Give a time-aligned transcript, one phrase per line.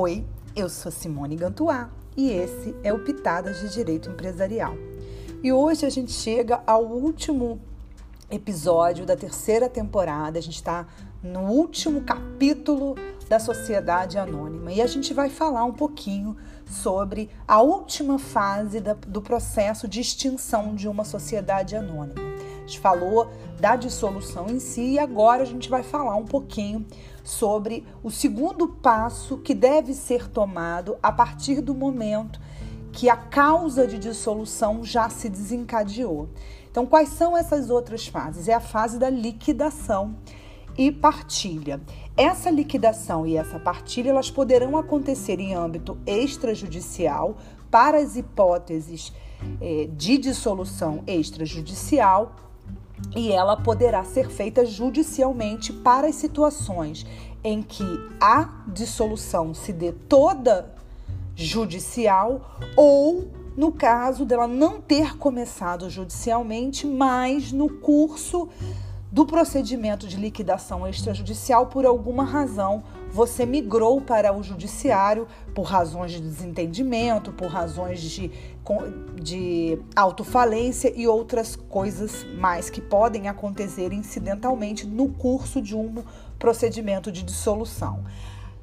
[0.00, 0.24] Oi,
[0.54, 4.76] eu sou Simone Gantuá e esse é o Pitadas de Direito Empresarial.
[5.42, 7.60] E hoje a gente chega ao último
[8.30, 10.86] episódio da terceira temporada, a gente está
[11.20, 12.94] no último capítulo
[13.28, 18.94] da Sociedade Anônima e a gente vai falar um pouquinho sobre a última fase da,
[18.94, 22.37] do processo de extinção de uma sociedade anônima.
[22.68, 26.84] Gente falou da dissolução em si e agora a gente vai falar um pouquinho
[27.24, 32.38] sobre o segundo passo que deve ser tomado a partir do momento
[32.92, 36.28] que a causa de dissolução já se desencadeou.
[36.70, 38.48] Então, quais são essas outras fases?
[38.48, 40.16] É a fase da liquidação
[40.76, 41.80] e partilha.
[42.14, 47.38] Essa liquidação e essa partilha elas poderão acontecer em âmbito extrajudicial
[47.70, 49.10] para as hipóteses
[49.58, 52.36] eh, de dissolução extrajudicial
[53.14, 57.06] e ela poderá ser feita judicialmente para as situações
[57.42, 57.84] em que
[58.20, 60.74] a dissolução se dê toda
[61.34, 68.48] judicial ou no caso dela não ter começado judicialmente, mas no curso
[69.10, 76.12] do procedimento de liquidação extrajudicial, por alguma razão, você migrou para o judiciário por razões
[76.12, 78.30] de desentendimento, por razões de,
[79.20, 86.02] de autofalência e outras coisas mais que podem acontecer incidentalmente no curso de um
[86.38, 88.04] procedimento de dissolução.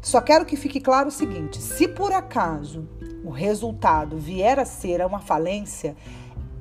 [0.00, 2.86] Só quero que fique claro o seguinte: se por acaso
[3.24, 5.96] o resultado vier a ser uma falência,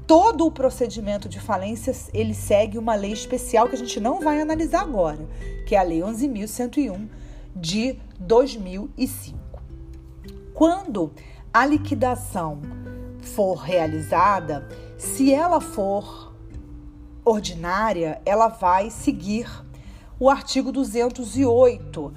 [0.07, 4.39] todo o procedimento de falência ele segue uma lei especial que a gente não vai
[4.39, 5.27] analisar agora,
[5.67, 7.22] que é a Lei 11.101
[7.55, 9.37] de 2005.
[10.53, 11.11] Quando
[11.53, 12.61] a liquidação
[13.21, 16.33] for realizada, se ela for
[17.25, 19.47] ordinária, ela vai seguir
[20.19, 22.13] o artigo 208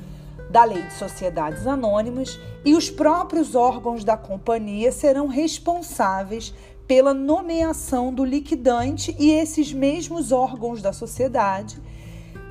[0.50, 6.54] da Lei de Sociedades Anônimas e os próprios órgãos da companhia serão responsáveis
[6.86, 11.80] pela nomeação do liquidante e esses mesmos órgãos da sociedade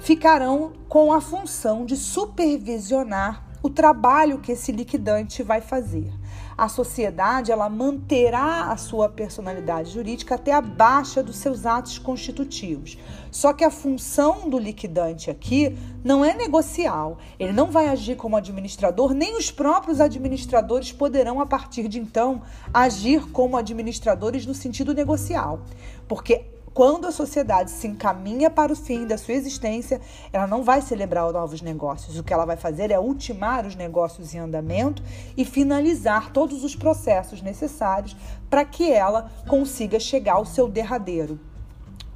[0.06, 6.14] ficarão com a função de supervisionar o trabalho que esse liquidante vai fazer.
[6.56, 13.00] A sociedade ela manterá a sua personalidade jurídica até a baixa dos seus atos constitutivos.
[13.32, 17.18] Só que a função do liquidante aqui não é negocial.
[17.40, 22.44] Ele não vai agir como administrador, nem os próprios administradores poderão a partir de então
[22.72, 25.62] agir como administradores no sentido negocial,
[26.08, 26.46] porque
[26.76, 30.02] quando a sociedade se encaminha para o fim da sua existência,
[30.34, 32.20] ela não vai celebrar novos negócios.
[32.20, 35.02] O que ela vai fazer é ultimar os negócios em andamento
[35.38, 38.14] e finalizar todos os processos necessários
[38.50, 41.40] para que ela consiga chegar ao seu derradeiro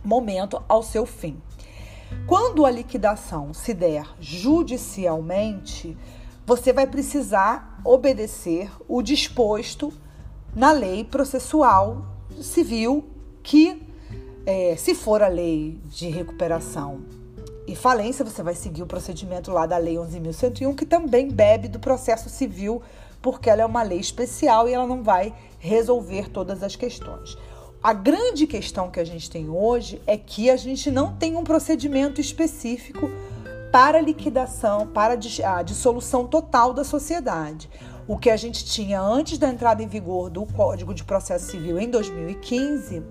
[0.03, 1.41] momento, ao seu fim.
[2.27, 5.97] Quando a liquidação se der judicialmente,
[6.45, 9.93] você vai precisar obedecer o disposto
[10.53, 12.05] na lei processual
[12.41, 13.07] civil
[13.41, 13.87] que
[14.49, 17.01] é, se for a lei de recuperação
[17.67, 21.77] e falência, você vai seguir o procedimento lá da Lei 11.101, que também bebe do
[21.77, 22.81] processo civil,
[23.21, 27.37] porque ela é uma lei especial e ela não vai resolver todas as questões.
[27.83, 31.43] A grande questão que a gente tem hoje é que a gente não tem um
[31.43, 33.07] procedimento específico
[33.71, 35.13] para liquidação, para
[35.45, 37.69] a dissolução total da sociedade.
[38.07, 41.79] O que a gente tinha antes da entrada em vigor do Código de Processo Civil
[41.79, 43.03] em 2015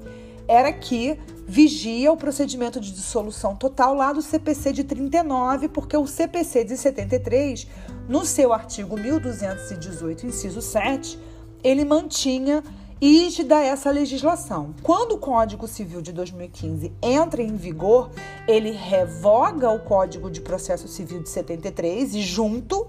[0.49, 6.07] era que vigia o procedimento de dissolução total lá do CPC de 39, porque o
[6.07, 7.67] CPC de 73,
[8.09, 11.19] no seu artigo 1218, inciso 7,
[11.63, 12.63] ele mantinha
[13.01, 14.75] rígida essa legislação.
[14.83, 18.11] Quando o Código Civil de 2015 entra em vigor,
[18.47, 22.89] ele revoga o Código de Processo Civil de 73 e junto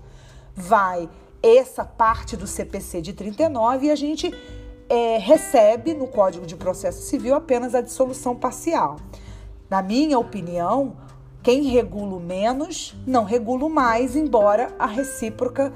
[0.55, 1.07] vai
[1.41, 4.33] essa parte do CPC de 39 e a gente
[4.89, 8.97] é, recebe no Código de Processo Civil apenas a dissolução parcial.
[9.69, 10.97] Na minha opinião,
[11.43, 15.71] quem regula menos não regula mais, embora a recíproca,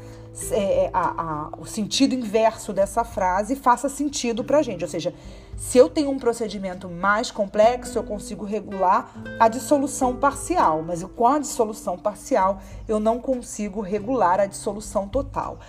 [0.52, 4.84] é, é a, a, o sentido inverso dessa frase faça sentido para a gente.
[4.84, 5.14] Ou seja,
[5.56, 11.28] se eu tenho um procedimento mais complexo, eu consigo regular a dissolução parcial, mas com
[11.28, 15.60] a dissolução parcial eu não consigo regular a dissolução total.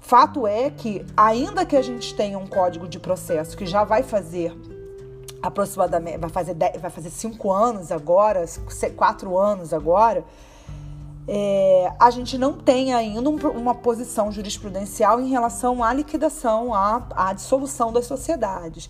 [0.00, 4.02] Fato é que, ainda que a gente tenha um código de processo que já vai
[4.02, 4.56] fazer
[5.42, 8.44] aproximadamente, vai fazer, dez, vai fazer cinco anos agora,
[8.96, 10.24] quatro anos agora,
[11.26, 17.06] é, a gente não tem ainda um, uma posição jurisprudencial em relação à liquidação, à,
[17.14, 18.88] à dissolução das sociedades.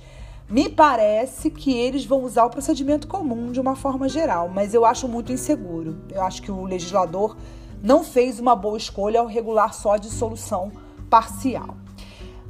[0.49, 4.85] Me parece que eles vão usar o procedimento comum de uma forma geral, mas eu
[4.85, 5.99] acho muito inseguro.
[6.11, 7.37] Eu acho que o legislador
[7.83, 10.73] não fez uma boa escolha ao regular só a dissolução
[11.09, 11.77] parcial.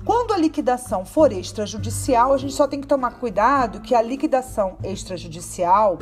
[0.05, 4.79] Quando a liquidação for extrajudicial, a gente só tem que tomar cuidado que a liquidação
[4.83, 5.99] extrajudicial,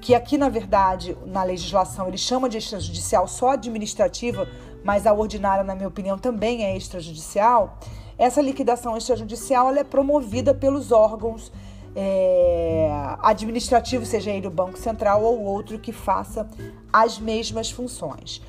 [0.00, 4.48] que aqui na verdade na legislação ele chama de extrajudicial só administrativa,
[4.82, 7.78] mas a ordinária, na minha opinião, também é extrajudicial.
[8.16, 11.52] Essa liquidação extrajudicial ela é promovida pelos órgãos
[11.94, 12.88] é,
[13.20, 16.48] administrativos, seja ele o Banco Central ou outro que faça
[16.92, 18.40] as mesmas funções.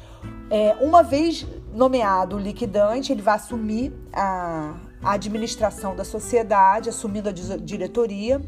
[0.49, 7.29] É, uma vez nomeado o liquidante, ele vai assumir a, a administração da sociedade, assumindo
[7.29, 8.41] a diretoria,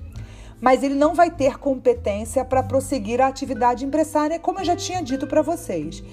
[0.59, 5.01] mas ele não vai ter competência para prosseguir a atividade empresária, como eu já tinha
[5.01, 6.03] dito para vocês.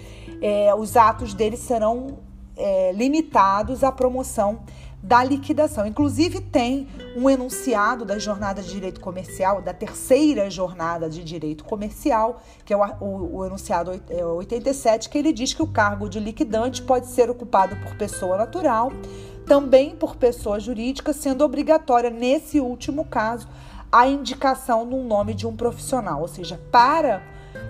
[0.41, 2.19] É, os atos dele serão
[2.57, 4.61] é, limitados à promoção
[5.03, 5.87] da liquidação.
[5.87, 6.87] Inclusive, tem
[7.17, 12.77] um enunciado da jornada de direito comercial, da terceira jornada de direito comercial, que é
[12.77, 13.93] o, o, o enunciado
[14.37, 18.37] 87, é que ele diz que o cargo de liquidante pode ser ocupado por pessoa
[18.37, 18.93] natural,
[19.47, 23.49] também por pessoa jurídica, sendo obrigatória, nesse último caso,
[23.91, 27.23] a indicação no nome de um profissional, ou seja, para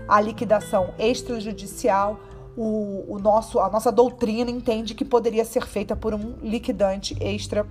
[0.07, 2.21] a liquidação extrajudicial
[2.63, 7.67] o, o nosso, a nossa doutrina entende que poderia ser feita por um liquidante extra,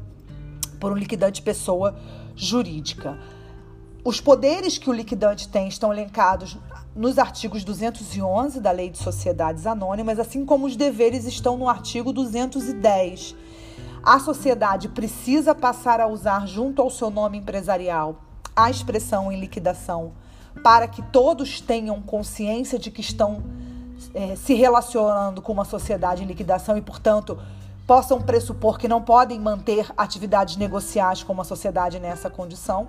[0.80, 1.96] por um liquidante pessoa
[2.36, 3.16] jurídica.
[4.04, 6.58] Os poderes que o liquidante tem estão elencados
[6.96, 12.12] nos artigos 211 da Lei de Sociedades Anônimas, assim como os deveres estão no artigo
[12.12, 13.36] 210.
[14.02, 18.24] A sociedade precisa passar a usar, junto ao seu nome empresarial,
[18.56, 20.14] a expressão em liquidação,
[20.64, 23.44] para que todos tenham consciência de que estão
[24.14, 27.38] é, se relacionando com uma sociedade em liquidação e, portanto,
[27.86, 32.88] possam pressupor que não podem manter atividades negociais com uma sociedade nessa condição.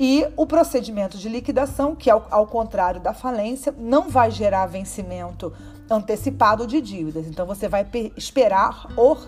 [0.00, 5.52] E o procedimento de liquidação, que ao, ao contrário da falência, não vai gerar vencimento
[5.90, 7.26] antecipado de dívidas.
[7.26, 7.86] Então, você vai
[8.16, 9.26] esperar or,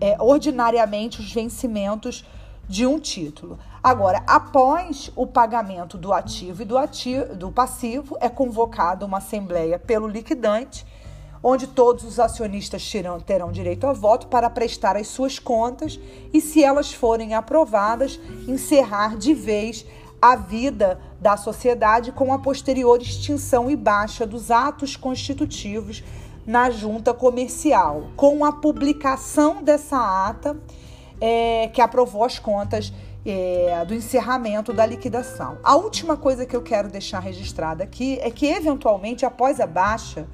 [0.00, 2.24] é, ordinariamente os vencimentos
[2.68, 3.58] de um título.
[3.82, 9.78] Agora, após o pagamento do ativo e do, ativo, do passivo, é convocada uma assembleia
[9.78, 10.86] pelo liquidante,
[11.42, 16.00] onde todos os acionistas terão, terão direito a voto para prestar as suas contas
[16.32, 18.18] e, se elas forem aprovadas,
[18.48, 19.84] encerrar de vez
[20.20, 26.02] a vida da sociedade com a posterior extinção e baixa dos atos constitutivos
[26.46, 30.56] na junta comercial, com a publicação dessa ata
[31.26, 32.92] é, que aprovou as contas
[33.24, 35.56] é, do encerramento da liquidação.
[35.64, 40.26] A última coisa que eu quero deixar registrada aqui é que, eventualmente, após a baixa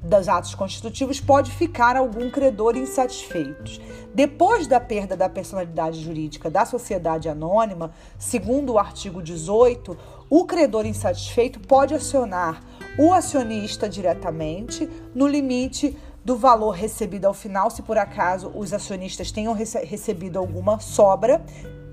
[0.00, 3.80] dos atos constitutivos, pode ficar algum credor insatisfeito.
[4.14, 9.98] Depois da perda da personalidade jurídica da sociedade anônima, segundo o artigo 18,
[10.30, 12.62] o credor insatisfeito pode acionar
[12.96, 19.32] o acionista diretamente no limite do valor recebido ao final, se por acaso os acionistas
[19.32, 21.44] tenham rece recebido alguma sobra,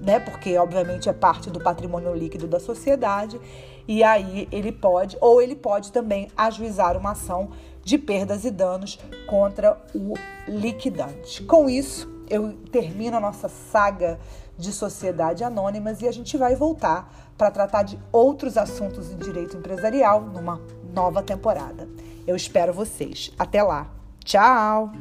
[0.01, 0.19] né?
[0.19, 3.39] Porque obviamente é parte do patrimônio líquido da sociedade,
[3.87, 7.49] e aí ele pode, ou ele pode também ajuizar uma ação
[7.83, 10.13] de perdas e danos contra o
[10.47, 11.43] liquidante.
[11.43, 14.19] Com isso, eu termino a nossa saga
[14.57, 19.57] de sociedade anônimas e a gente vai voltar para tratar de outros assuntos em direito
[19.57, 20.61] empresarial numa
[20.93, 21.87] nova temporada.
[22.27, 23.31] Eu espero vocês.
[23.39, 23.98] Até lá!
[24.29, 24.91] Tchau!